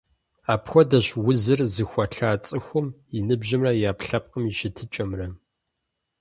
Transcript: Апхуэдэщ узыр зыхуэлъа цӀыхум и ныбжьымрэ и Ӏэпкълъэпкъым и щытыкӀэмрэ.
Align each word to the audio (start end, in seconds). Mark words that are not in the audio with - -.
Апхуэдэщ 0.53 1.07
узыр 1.27 1.59
зыхуэлъа 1.73 2.31
цӀыхум 2.45 2.87
и 3.17 3.19
ныбжьымрэ 3.27 3.71
и 3.75 3.79
Ӏэпкълъэпкъым 3.87 4.43
и 4.51 4.53
щытыкӀэмрэ. 4.57 5.27